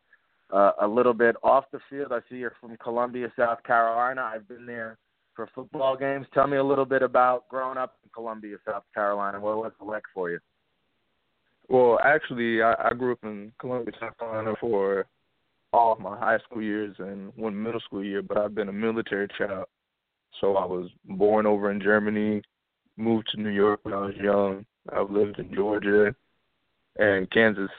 uh, 0.52 0.72
a 0.80 0.86
little 0.86 1.14
bit 1.14 1.36
off 1.42 1.64
the 1.72 1.80
field. 1.88 2.12
I 2.12 2.20
see 2.28 2.36
you're 2.36 2.54
from 2.60 2.76
Columbia, 2.76 3.32
South 3.36 3.62
Carolina. 3.64 4.22
I've 4.22 4.48
been 4.48 4.66
there 4.66 4.98
for 5.34 5.48
football 5.54 5.96
games. 5.96 6.26
Tell 6.34 6.46
me 6.46 6.58
a 6.58 6.64
little 6.64 6.84
bit 6.84 7.02
about 7.02 7.48
growing 7.48 7.78
up 7.78 7.96
in 8.04 8.10
Columbia, 8.14 8.56
South 8.66 8.84
Carolina. 8.94 9.40
What 9.40 9.56
was 9.56 9.72
it 9.80 9.84
like 9.84 10.04
for 10.12 10.30
you? 10.30 10.38
Well, 11.68 11.98
actually, 12.04 12.62
I, 12.62 12.74
I 12.90 12.94
grew 12.94 13.12
up 13.12 13.18
in 13.22 13.52
Columbia, 13.58 13.94
South 13.98 14.18
Carolina 14.18 14.54
for 14.60 15.06
all 15.72 15.92
of 15.92 16.00
my 16.00 16.18
high 16.18 16.38
school 16.38 16.62
years 16.62 16.94
and 16.98 17.32
one 17.36 17.60
middle 17.60 17.80
school 17.80 18.04
year, 18.04 18.22
but 18.22 18.36
I've 18.36 18.54
been 18.54 18.68
a 18.68 18.72
military 18.72 19.28
child. 19.38 19.66
So 20.40 20.56
I 20.56 20.64
was 20.64 20.90
born 21.04 21.46
over 21.46 21.70
in 21.70 21.80
Germany, 21.80 22.42
moved 22.96 23.28
to 23.32 23.40
New 23.40 23.50
York 23.50 23.80
when 23.84 23.94
I 23.94 24.00
was 24.06 24.14
young. 24.16 24.66
I've 24.94 25.10
lived 25.10 25.38
in 25.38 25.54
Georgia 25.54 26.14
and 26.98 27.30
Kansas, 27.30 27.70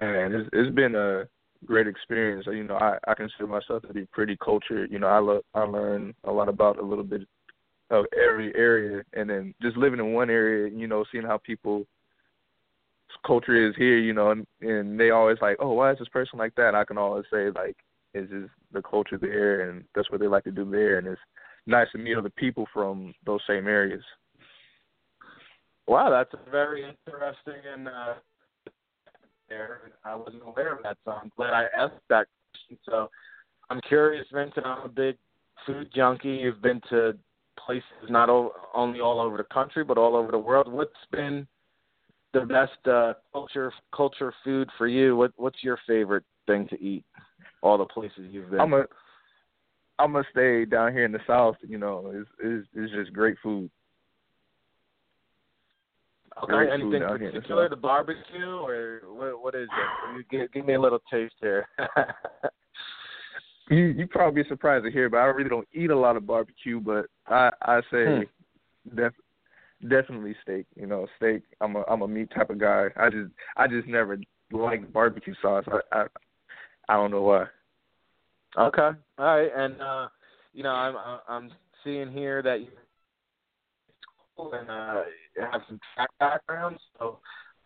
and 0.00 0.34
it's, 0.34 0.48
it's 0.52 0.74
been 0.74 0.94
a 0.94 1.24
great 1.66 1.86
experience. 1.86 2.46
You 2.46 2.64
know, 2.64 2.76
I, 2.76 2.96
I 3.06 3.14
consider 3.14 3.46
myself 3.46 3.82
to 3.82 3.92
be 3.92 4.06
pretty 4.12 4.36
cultured. 4.42 4.90
You 4.90 4.98
know, 5.00 5.08
I 5.08 5.18
lo- 5.18 5.44
I 5.54 5.62
learn 5.62 6.14
a 6.24 6.30
lot 6.30 6.48
about 6.48 6.78
a 6.78 6.82
little 6.82 7.04
bit 7.04 7.22
of 7.90 8.06
every 8.16 8.54
area, 8.54 9.02
and 9.14 9.28
then 9.28 9.54
just 9.60 9.76
living 9.76 9.98
in 9.98 10.12
one 10.12 10.30
area, 10.30 10.70
you 10.72 10.86
know, 10.86 11.04
seeing 11.10 11.24
how 11.24 11.38
people 11.38 11.86
culture 13.26 13.68
is 13.68 13.74
here, 13.76 13.98
you 13.98 14.12
know, 14.12 14.30
and, 14.30 14.46
and 14.60 14.98
they 14.98 15.10
always 15.10 15.38
like, 15.40 15.56
oh, 15.60 15.72
why 15.72 15.92
is 15.92 15.98
this 15.98 16.08
person 16.08 16.38
like 16.38 16.54
that? 16.56 16.68
And 16.68 16.76
I 16.76 16.84
can 16.84 16.98
always 16.98 17.24
say 17.32 17.50
like, 17.50 17.76
it's 18.12 18.30
just 18.30 18.50
the 18.72 18.82
culture 18.82 19.18
there, 19.18 19.70
and 19.70 19.84
that's 19.94 20.10
what 20.10 20.20
they 20.20 20.26
like 20.26 20.44
to 20.44 20.50
do 20.50 20.68
there, 20.68 20.98
and 20.98 21.06
it's 21.06 21.20
nice 21.66 21.86
to 21.92 21.98
meet 21.98 22.16
other 22.16 22.30
people 22.30 22.66
from 22.72 23.14
those 23.24 23.40
same 23.46 23.68
areas. 23.68 24.02
Wow, 25.86 26.10
that's 26.10 26.34
very 26.50 26.82
interesting 26.82 27.62
and 27.72 27.88
uh, 27.88 28.14
there. 29.48 29.92
I 30.04 30.14
wasn't 30.14 30.42
aware 30.44 30.74
of 30.74 30.82
that, 30.82 30.96
so 31.04 31.12
I'm 31.12 31.30
glad 31.36 31.52
I 31.52 31.66
asked 31.76 31.94
that 32.08 32.26
question. 32.52 32.78
So 32.84 33.10
I'm 33.70 33.80
curious, 33.88 34.26
Vyncint. 34.32 34.66
I'm 34.66 34.84
a 34.84 34.88
big 34.88 35.16
food 35.66 35.88
junkie. 35.94 36.28
You've 36.28 36.62
been 36.62 36.80
to 36.90 37.16
places 37.64 38.08
not 38.08 38.28
only 38.74 39.00
all 39.00 39.20
over 39.20 39.36
the 39.36 39.44
country 39.44 39.84
but 39.84 39.98
all 39.98 40.16
over 40.16 40.30
the 40.30 40.38
world. 40.38 40.72
What's 40.72 40.92
been 41.12 41.46
the 42.32 42.40
best 42.40 42.86
uh, 42.86 43.14
culture 43.32 43.72
culture 43.94 44.32
food 44.44 44.68
for 44.78 44.86
you? 44.86 45.16
What 45.16 45.32
what's 45.36 45.62
your 45.62 45.78
favorite 45.86 46.24
thing 46.46 46.66
to 46.68 46.80
eat? 46.82 47.04
All 47.62 47.78
the 47.78 47.84
places 47.84 48.28
you've 48.30 48.50
been. 48.50 48.60
I'm 48.60 48.72
a 48.72 48.84
I'm 49.98 50.12
gonna 50.12 50.24
stay 50.30 50.64
down 50.64 50.92
here 50.92 51.04
in 51.04 51.12
the 51.12 51.20
south. 51.26 51.56
You 51.66 51.78
know, 51.78 52.12
it's 52.14 52.30
it's, 52.42 52.68
it's 52.74 52.92
just 52.92 53.12
great 53.12 53.36
food. 53.42 53.70
Okay, 56.42 56.52
great 56.52 56.70
anything 56.70 57.02
particular? 57.02 57.68
The, 57.68 57.76
the 57.76 57.80
barbecue 57.80 58.56
or 58.56 59.00
what? 59.08 59.42
What 59.42 59.54
is 59.54 59.68
it? 60.16 60.28
Give, 60.30 60.52
give 60.52 60.66
me 60.66 60.74
a 60.74 60.80
little 60.80 61.00
taste 61.10 61.34
here. 61.40 61.68
you 63.70 63.86
you 63.86 64.06
probably 64.06 64.42
be 64.42 64.48
surprised 64.48 64.84
to 64.84 64.90
hear, 64.90 65.10
but 65.10 65.18
I 65.18 65.24
really 65.24 65.50
don't 65.50 65.68
eat 65.74 65.90
a 65.90 65.98
lot 65.98 66.16
of 66.16 66.26
barbecue. 66.26 66.80
But 66.80 67.06
I 67.26 67.50
I 67.62 67.80
say 67.90 68.04
hmm. 68.04 68.96
def, 68.96 69.12
definitely 69.88 70.34
steak. 70.42 70.66
You 70.76 70.86
know, 70.86 71.06
steak. 71.16 71.42
I'm 71.60 71.76
a 71.76 71.84
I'm 71.88 72.02
a 72.02 72.08
meat 72.08 72.30
type 72.34 72.50
of 72.50 72.58
guy. 72.58 72.88
I 72.96 73.10
just 73.10 73.30
I 73.56 73.66
just 73.66 73.88
never 73.88 74.18
liked 74.52 74.92
barbecue 74.92 75.34
sauce. 75.40 75.64
I 75.68 76.00
I, 76.00 76.06
I 76.88 76.94
don't 76.94 77.10
know 77.10 77.22
why. 77.22 77.46
Okay, 78.58 78.90
all 79.18 79.24
right, 79.24 79.50
and 79.56 79.80
uh, 79.80 80.08
you 80.52 80.62
know 80.62 80.70
I'm 80.70 81.20
I'm 81.28 81.50
seeing 81.84 82.10
here 82.10 82.42
that 82.42 82.60
you 82.60 82.68
and 84.52 84.70
uh, 84.70 85.02
have 85.52 85.60
some 85.68 85.78
track 85.94 86.10
background, 86.18 86.78
so 86.98 87.18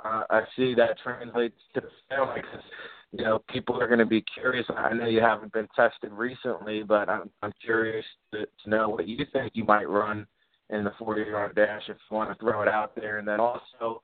uh, 0.04 0.25
I 0.28 0.42
see 0.56 0.75
that 0.75 0.99
translates 1.02 1.56
to 1.75 1.80
the 1.80 1.88
film 2.09 2.30
because 2.35 2.64
you 3.12 3.25
know 3.25 3.42
people 3.49 3.80
are 3.80 3.87
going 3.87 4.00
to 4.00 4.06
be 4.06 4.23
curious. 4.23 4.66
I 4.76 4.92
know 4.92 5.06
you 5.06 5.21
haven't 5.21 5.52
been 5.52 5.68
tested 5.76 6.12
recently, 6.12 6.83
but 6.83 7.09
I'm, 7.09 7.30
I'm 7.42 7.52
curious 7.64 8.04
to, 8.33 8.40
to 8.40 8.71
know 8.71 8.88
what 8.88 9.06
you 9.06 9.25
think 9.33 9.52
you 9.54 9.64
might 9.64 9.88
run 9.88 10.26
in 10.71 10.85
the 10.85 10.92
40 10.99 11.23
yard 11.23 11.54
dash 11.54 11.83
if 11.88 11.97
you 12.11 12.16
want 12.16 12.30
to 12.30 12.38
throw 12.38 12.62
it 12.62 12.68
out 12.68 12.94
there, 12.94 13.18
and 13.18 13.28
then 13.28 13.40
also 13.40 14.02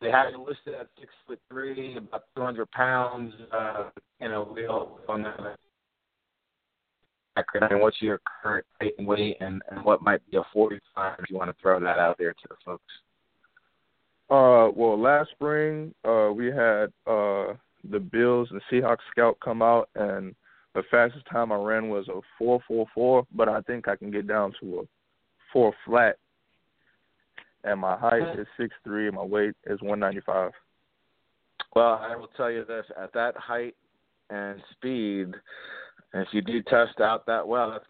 they 0.00 0.10
have 0.10 0.30
you 0.30 0.44
listed 0.46 0.74
at 0.74 0.88
six 0.98 1.12
foot 1.26 1.38
three, 1.48 1.96
about 1.96 2.24
200 2.34 2.70
pounds. 2.70 3.32
Uh, 3.52 3.90
know, 4.20 4.50
we 4.54 4.66
all 4.66 4.98
on 5.08 5.22
that 5.22 5.38
and 7.36 7.80
what's 7.80 8.00
your 8.02 8.20
current 8.42 8.66
height 8.80 8.92
and 8.98 9.06
weight, 9.06 9.36
and, 9.40 9.62
and 9.70 9.84
what 9.84 10.02
might 10.02 10.20
be 10.30 10.36
a 10.36 10.42
40 10.52 10.78
time 10.94 11.16
if 11.18 11.30
you 11.30 11.36
want 11.36 11.50
to 11.50 11.62
throw 11.62 11.80
that 11.80 11.98
out 11.98 12.16
there 12.18 12.32
to 12.32 12.48
the 12.48 12.56
folks. 12.64 12.82
Uh, 14.28 14.70
well, 14.76 15.00
last 15.00 15.30
spring, 15.30 15.94
uh, 16.04 16.30
we 16.32 16.46
had 16.46 16.86
uh 17.06 17.54
the 17.90 17.98
Bills 17.98 18.48
and 18.50 18.60
Seahawks 18.70 18.98
scout 19.10 19.38
come 19.42 19.62
out, 19.62 19.88
and 19.94 20.34
the 20.74 20.82
fastest 20.90 21.24
time 21.26 21.50
I 21.50 21.56
ran 21.56 21.88
was 21.88 22.06
a 22.08 22.20
four 22.38 22.60
four 22.68 22.86
four, 22.94 23.26
but 23.34 23.48
I 23.48 23.60
think 23.62 23.88
I 23.88 23.96
can 23.96 24.10
get 24.10 24.28
down 24.28 24.52
to 24.60 24.80
a 24.80 24.82
four 25.52 25.72
flat. 25.84 26.16
And 27.62 27.80
my 27.80 27.96
height 27.96 28.38
is 28.38 28.46
six 28.58 28.74
three, 28.84 29.06
and 29.06 29.16
my 29.16 29.22
weight 29.22 29.54
is 29.66 29.80
one 29.82 30.00
ninety 30.00 30.20
five. 30.24 30.52
Well, 31.74 32.00
I 32.02 32.16
will 32.16 32.30
tell 32.36 32.50
you 32.50 32.64
this: 32.64 32.86
at 33.00 33.12
that 33.12 33.36
height 33.36 33.76
and 34.30 34.60
speed, 34.72 35.34
if 36.14 36.28
you 36.32 36.40
do 36.40 36.62
test 36.62 37.00
out 37.00 37.26
that 37.26 37.46
well, 37.46 37.70
that's 37.70 37.84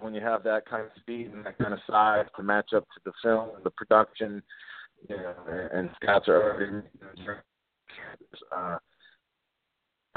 when 0.00 0.14
you 0.14 0.20
have 0.20 0.42
that 0.42 0.66
kind 0.68 0.82
of 0.82 0.90
speed 1.00 1.30
and 1.32 1.46
that 1.46 1.56
kind 1.58 1.72
of 1.72 1.78
size 1.88 2.26
to 2.36 2.42
match 2.42 2.70
up 2.74 2.82
to 2.82 3.00
the 3.04 3.12
film 3.22 3.50
and 3.54 3.64
the 3.64 3.70
production, 3.70 4.42
you 5.08 5.16
know, 5.16 5.34
and 5.72 5.88
scouts 6.02 6.28
are 6.28 6.42
already 6.42 6.86
uh, 8.54 8.78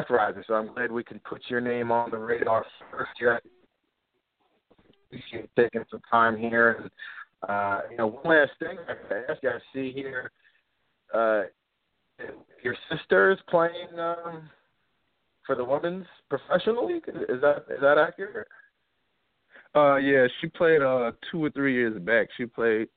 riser. 0.09 0.43
So 0.47 0.55
I'm 0.55 0.73
glad 0.73 0.91
we 0.91 1.03
can 1.03 1.19
put 1.19 1.43
your 1.49 1.61
name 1.61 1.91
on 1.91 2.09
the 2.09 2.17
radar 2.17 2.65
first 2.91 3.11
year. 3.19 3.39
Appreciate 5.07 5.49
taking 5.55 5.83
some 5.89 6.01
time 6.09 6.37
here. 6.37 6.71
And 6.79 7.49
uh, 7.49 7.81
you 7.91 7.97
know, 7.97 8.07
one 8.07 8.37
last 8.37 8.51
thing 8.59 8.77
I 8.87 8.93
gotta 8.93 9.23
ask 9.29 9.43
you, 9.43 9.49
I 9.49 9.59
see 9.73 9.91
here 9.91 10.31
uh, 11.13 11.43
your 12.63 12.75
sister 12.91 13.31
is 13.31 13.37
playing 13.49 13.99
um, 13.99 14.49
for 15.45 15.55
the 15.55 15.63
women's 15.63 16.07
professional 16.29 16.87
league. 16.87 17.07
Is 17.07 17.41
that 17.41 17.65
is 17.69 17.81
that 17.81 17.97
accurate? 17.97 18.47
Uh, 19.75 19.97
yeah, 19.97 20.27
she 20.39 20.47
played 20.47 20.81
uh 20.81 21.11
two 21.31 21.43
or 21.43 21.49
three 21.51 21.73
years 21.73 21.99
back. 22.01 22.27
She 22.37 22.45
played 22.45 22.87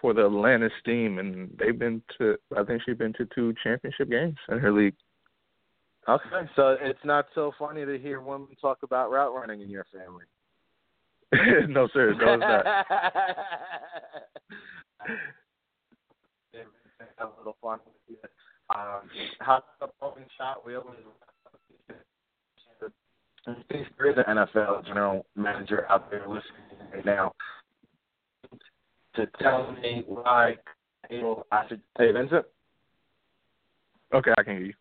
for 0.00 0.12
the 0.12 0.26
Atlanta 0.26 0.68
Steam, 0.80 1.18
and 1.18 1.50
they've 1.58 1.78
been 1.78 2.02
to 2.18 2.36
I 2.56 2.64
think 2.64 2.82
she's 2.84 2.96
been 2.96 3.14
to 3.14 3.26
two 3.34 3.54
championship 3.62 4.10
games 4.10 4.36
in 4.50 4.58
her 4.58 4.72
league. 4.72 4.94
Okay, 6.08 6.48
so 6.54 6.76
it's 6.80 7.04
not 7.04 7.26
so 7.34 7.52
funny 7.58 7.84
to 7.84 7.98
hear 7.98 8.20
women 8.20 8.48
talk 8.60 8.78
about 8.84 9.10
route 9.10 9.34
running 9.34 9.60
in 9.60 9.68
your 9.68 9.86
family. 9.92 10.24
no, 11.68 11.88
sir, 11.92 12.14
no, 12.14 12.34
it's 12.34 12.40
not. 12.40 12.66
a 17.18 17.38
little 17.38 17.56
fun 17.60 17.78
with 17.84 17.94
you. 18.08 18.16
Um, 18.74 19.08
how 19.40 19.62
the 19.80 19.88
shot? 20.38 20.64
We 20.64 20.76
always 20.76 20.98
there 23.98 24.10
is 24.10 24.16
an 24.16 24.36
NFL 24.36 24.86
general 24.86 25.26
manager 25.36 25.86
out 25.88 26.10
there 26.10 26.26
listening 26.26 26.42
right 26.92 27.04
now 27.04 27.32
to 29.14 29.26
tell 29.40 29.72
me 29.80 30.04
why 30.06 30.56
I 31.10 31.66
should. 31.68 31.80
Hey, 31.96 32.12
Vyncint. 32.12 32.44
Okay, 34.12 34.32
I 34.36 34.42
can 34.42 34.56
hear 34.56 34.66
you. 34.66 34.74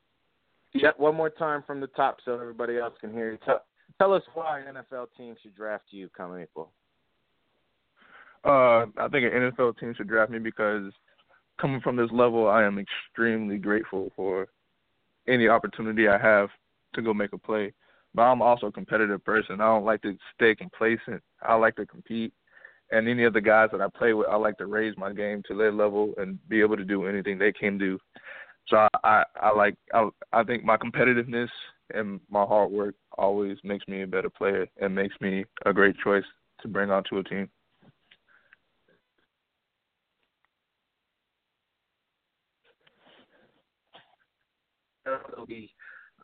Yeah, 0.73 0.91
one 0.97 1.15
more 1.15 1.29
time 1.29 1.63
from 1.65 1.79
the 1.79 1.87
top 1.87 2.17
so 2.25 2.33
everybody 2.33 2.77
else 2.77 2.93
can 2.99 3.13
hear 3.13 3.31
you. 3.31 3.37
Tell, 3.45 3.61
tell 3.99 4.13
us 4.13 4.23
why 4.33 4.59
an 4.59 4.75
NFL 4.75 5.07
team 5.17 5.35
should 5.41 5.55
draft 5.55 5.85
you 5.89 6.09
coming 6.15 6.41
April. 6.41 6.71
Uh, 8.43 8.85
I 8.97 9.07
think 9.11 9.25
an 9.25 9.51
NFL 9.51 9.79
team 9.79 9.93
should 9.95 10.07
draft 10.07 10.31
me 10.31 10.39
because 10.39 10.91
coming 11.59 11.81
from 11.81 11.95
this 11.95 12.11
level, 12.11 12.47
I 12.47 12.63
am 12.63 12.77
extremely 12.77 13.57
grateful 13.57 14.11
for 14.15 14.47
any 15.27 15.47
opportunity 15.47 16.07
I 16.07 16.17
have 16.17 16.49
to 16.93 17.01
go 17.01 17.13
make 17.13 17.33
a 17.33 17.37
play. 17.37 17.73
But 18.13 18.23
I'm 18.23 18.41
also 18.41 18.67
a 18.67 18.71
competitive 18.71 19.23
person. 19.25 19.59
I 19.59 19.65
don't 19.65 19.83
like 19.83 20.01
to 20.03 20.15
stay 20.35 20.55
complacent. 20.55 21.21
I 21.41 21.55
like 21.55 21.75
to 21.77 21.85
compete. 21.85 22.33
And 22.91 23.07
any 23.09 23.23
of 23.23 23.33
the 23.33 23.41
guys 23.41 23.69
that 23.71 23.81
I 23.81 23.87
play 23.97 24.13
with, 24.13 24.27
I 24.27 24.35
like 24.35 24.57
to 24.59 24.67
raise 24.67 24.95
my 24.95 25.11
game 25.11 25.41
to 25.47 25.57
their 25.57 25.71
level 25.71 26.13
and 26.17 26.37
be 26.47 26.61
able 26.61 26.77
to 26.77 26.85
do 26.85 27.07
anything 27.07 27.37
they 27.37 27.51
can 27.51 27.77
do. 27.77 27.97
So 28.67 28.77
I, 28.77 28.87
I, 29.03 29.23
I 29.41 29.55
like 29.55 29.75
I, 29.93 30.07
I 30.31 30.43
think 30.43 30.63
my 30.63 30.77
competitiveness 30.77 31.49
and 31.93 32.19
my 32.29 32.43
hard 32.43 32.71
work 32.71 32.95
always 33.17 33.57
makes 33.63 33.87
me 33.87 34.01
a 34.01 34.07
better 34.07 34.29
player 34.29 34.67
and 34.81 34.93
makes 34.93 35.15
me 35.21 35.45
a 35.65 35.73
great 35.73 35.95
choice 36.03 36.23
to 36.61 36.67
bring 36.67 36.91
onto 36.91 37.17
a 37.17 37.23
team. 37.23 37.49
It'll 45.05 45.45
be 45.45 45.71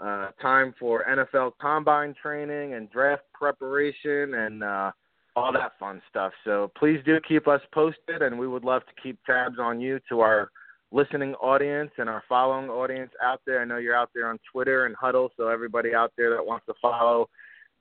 uh, 0.03 0.29
time 0.41 0.73
for 0.79 1.05
NFL 1.07 1.51
combine 1.61 2.15
training 2.19 2.73
and 2.73 2.89
draft 2.89 3.23
preparation 3.33 4.33
and 4.33 4.63
uh, 4.63 4.91
all 5.35 5.53
that 5.53 5.73
fun 5.79 6.01
stuff. 6.09 6.33
So 6.43 6.71
please 6.77 6.99
do 7.05 7.19
keep 7.27 7.47
us 7.47 7.61
posted, 7.73 8.21
and 8.21 8.37
we 8.37 8.47
would 8.47 8.63
love 8.63 8.81
to 8.87 9.01
keep 9.01 9.23
tabs 9.25 9.57
on 9.59 9.79
you 9.79 9.99
to 10.09 10.21
our 10.21 10.49
listening 10.91 11.33
audience 11.35 11.91
and 11.97 12.09
our 12.09 12.23
following 12.27 12.69
audience 12.69 13.11
out 13.23 13.41
there. 13.45 13.61
I 13.61 13.65
know 13.65 13.77
you're 13.77 13.95
out 13.95 14.09
there 14.13 14.29
on 14.29 14.39
Twitter 14.51 14.85
and 14.85 14.95
Hudl, 14.95 15.29
so 15.37 15.47
everybody 15.47 15.95
out 15.95 16.11
there 16.17 16.31
that 16.31 16.45
wants 16.45 16.65
to 16.67 16.73
follow 16.81 17.29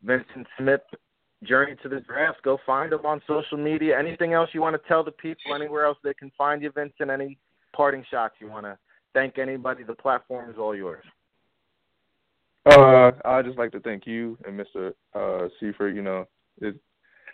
Vyncint 0.04 0.46
Smith 0.58 0.80
journey 1.44 1.74
to 1.82 1.88
the 1.88 2.00
draft, 2.00 2.42
go 2.42 2.58
find 2.66 2.92
him 2.92 3.04
on 3.04 3.20
social 3.26 3.58
media. 3.58 3.98
Anything 3.98 4.32
else 4.32 4.50
you 4.52 4.60
want 4.60 4.80
to 4.80 4.88
tell 4.88 5.02
the 5.02 5.12
people? 5.12 5.54
Anywhere 5.54 5.84
else 5.84 5.98
they 6.04 6.14
can 6.14 6.30
find 6.36 6.62
you, 6.62 6.70
Vyncint? 6.70 7.10
Any 7.12 7.38
parting 7.74 8.04
shots 8.10 8.34
you 8.40 8.48
want 8.48 8.66
to 8.66 8.78
thank 9.14 9.38
anybody? 9.38 9.82
The 9.82 9.94
platform 9.94 10.50
is 10.50 10.56
all 10.58 10.74
yours. 10.74 11.04
Uh, 12.66 13.12
I'd 13.24 13.46
just 13.46 13.58
like 13.58 13.72
to 13.72 13.80
thank 13.80 14.06
you 14.06 14.36
and 14.46 14.60
Mr. 14.60 14.92
Uh, 15.14 15.48
Seifert. 15.58 15.94
You 15.94 16.02
know, 16.02 16.26
it's 16.60 16.78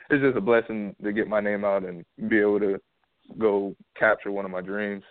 it's 0.08 0.22
just 0.22 0.36
a 0.36 0.40
blessing 0.40 0.94
to 1.02 1.12
get 1.12 1.26
my 1.26 1.40
name 1.40 1.64
out 1.64 1.84
and 1.84 2.04
be 2.28 2.38
able 2.38 2.60
to 2.60 2.80
go 3.38 3.74
capture 3.98 4.30
one 4.30 4.44
of 4.44 4.52
my 4.52 4.60
dreams. 4.60 5.02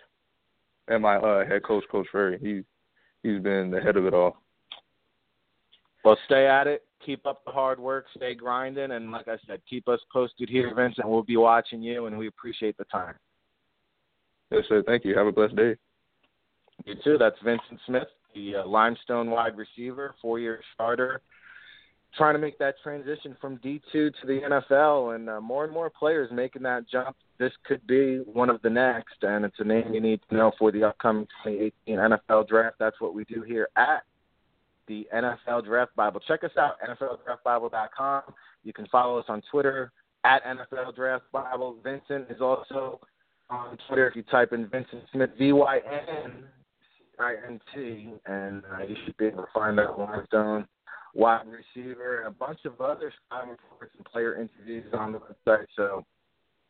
And 0.88 1.02
my 1.02 1.16
uh, 1.16 1.46
head 1.46 1.62
coach, 1.64 1.84
Coach 1.90 2.06
Ferry, 2.12 2.38
he 2.40 2.62
he's 3.28 3.42
been 3.42 3.70
the 3.70 3.80
head 3.80 3.96
of 3.96 4.06
it 4.06 4.14
all. 4.14 4.42
Well, 6.04 6.16
stay 6.26 6.46
at 6.46 6.66
it. 6.66 6.84
Keep 7.04 7.26
up 7.26 7.44
the 7.44 7.50
hard 7.50 7.80
work. 7.80 8.06
Stay 8.16 8.34
grinding, 8.34 8.92
and 8.92 9.10
like 9.10 9.26
I 9.26 9.36
said, 9.46 9.60
keep 9.68 9.88
us 9.88 10.00
posted 10.12 10.48
here, 10.48 10.72
Vyncint. 10.74 11.04
We'll 11.04 11.24
be 11.24 11.36
watching 11.36 11.82
you, 11.82 12.06
and 12.06 12.16
we 12.16 12.28
appreciate 12.28 12.76
the 12.76 12.84
time. 12.84 13.14
Yes, 14.50 14.62
sir. 14.68 14.82
Thank 14.86 15.04
you. 15.04 15.16
Have 15.16 15.26
a 15.26 15.32
blessed 15.32 15.56
day. 15.56 15.76
You 16.84 16.94
too. 17.02 17.16
That's 17.18 17.36
Vyncint 17.44 17.78
Smith, 17.86 18.08
the 18.34 18.56
uh, 18.56 18.66
Limestone 18.66 19.30
wide 19.30 19.56
receiver, 19.56 20.14
four 20.22 20.38
year 20.38 20.60
starter, 20.74 21.20
trying 22.16 22.34
to 22.34 22.38
make 22.38 22.58
that 22.58 22.74
transition 22.82 23.36
from 23.40 23.58
D2 23.58 23.92
to 23.92 24.12
the 24.24 24.40
NFL, 24.70 25.14
and 25.14 25.28
uh, 25.28 25.40
more 25.40 25.64
and 25.64 25.72
more 25.72 25.90
players 25.90 26.30
making 26.32 26.62
that 26.62 26.88
jump. 26.90 27.16
This 27.38 27.52
could 27.64 27.86
be 27.86 28.18
one 28.18 28.50
of 28.50 28.62
the 28.62 28.70
next, 28.70 29.22
and 29.22 29.44
it's 29.44 29.56
a 29.58 29.64
name 29.64 29.92
you 29.92 30.00
need 30.00 30.20
to 30.28 30.36
know 30.36 30.52
for 30.58 30.72
the 30.72 30.84
upcoming 30.84 31.26
2018 31.44 31.96
NFL 31.96 32.48
draft. 32.48 32.76
That's 32.78 33.00
what 33.00 33.14
we 33.14 33.24
do 33.24 33.42
here 33.42 33.68
at 33.76 34.02
the 34.88 35.06
NFL 35.14 35.64
Draft 35.64 35.94
Bible. 35.96 36.20
Check 36.26 36.44
us 36.44 36.52
out, 36.58 36.76
NFLDraftBible.com. 36.88 38.22
You 38.62 38.72
can 38.72 38.86
follow 38.86 39.18
us 39.18 39.26
on 39.28 39.42
Twitter 39.50 39.92
at 40.24 40.42
NFL 40.44 40.94
Draft 40.94 41.24
Bible. 41.32 41.76
Vyncint 41.84 42.30
is 42.34 42.40
also 42.40 43.00
on 43.50 43.76
Twitter 43.86 44.08
if 44.08 44.16
you 44.16 44.22
type 44.24 44.52
in 44.52 44.66
Vyncint 44.66 45.02
Smith, 45.12 45.30
V 45.38 45.52
Y 45.52 45.78
N 46.24 46.44
I-N-T, 47.18 48.12
and 48.26 48.62
uh, 48.72 48.84
you 48.86 48.96
should 49.04 49.16
be 49.16 49.26
able 49.26 49.42
to 49.42 49.48
find 49.54 49.78
that 49.78 49.98
Limestone 49.98 50.66
wide 51.16 51.46
receiver 51.46 52.18
and 52.18 52.28
a 52.28 52.30
bunch 52.30 52.60
of 52.64 52.80
other 52.80 53.12
scouting 53.26 53.50
reports 53.50 53.94
and 53.96 54.04
player 54.06 54.34
interviews 54.34 54.84
on 54.92 55.12
the 55.12 55.18
website. 55.18 55.66
So 55.74 56.04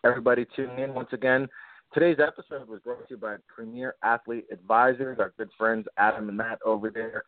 everybody 0.05 0.47
tune 0.55 0.79
in 0.79 0.95
once 0.95 1.09
again. 1.13 1.49
Today's 1.93 2.19
episode 2.21 2.69
was 2.69 2.81
brought 2.81 3.09
to 3.09 3.15
you 3.15 3.17
by 3.17 3.37
Premier 3.49 3.95
Athlete 4.03 4.47
Advisors, 4.53 5.19
our 5.19 5.33
good 5.37 5.49
friends 5.59 5.87
Adam 5.97 6.29
and 6.29 6.37
Matt 6.37 6.59
over 6.65 6.91
there, 6.91 7.25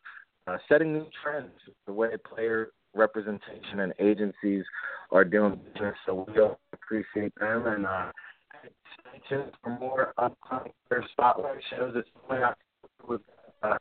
uh, 0.46 0.58
setting 0.68 0.92
new 0.92 1.06
trends 1.22 1.52
the 1.86 1.92
way 1.92 2.10
player 2.32 2.70
representation 2.94 3.80
and 3.80 3.92
agencies 3.98 4.64
are 5.10 5.24
doing 5.24 5.60
business. 5.74 5.94
So 6.06 6.26
we 6.28 6.40
all 6.40 6.58
appreciate 6.72 7.34
them 7.38 7.66
and 7.66 7.86
uh, 7.86 8.10
stay 8.62 9.20
tuned 9.28 9.52
for 9.62 9.78
more 9.78 10.12
upcoming 10.18 10.72
spotlight 11.12 11.60
shows. 11.70 11.94
It's 11.96 12.08
coming 12.26 12.42
out 12.42 12.56
with 13.08 13.20
uh, 13.62 13.76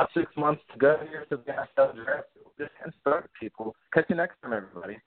about 0.00 0.10
six 0.14 0.34
months 0.36 0.62
to 0.72 0.78
go 0.78 0.96
here 1.10 1.26
to 1.28 1.36
the 1.36 1.52
NFL 1.52 1.94
draft. 2.04 2.28
Just 2.58 2.70
started, 3.00 3.28
people. 3.38 3.74
Catch 3.92 4.06
you 4.08 4.16
next 4.16 4.36
time, 4.42 4.52
everybody. 4.52 4.98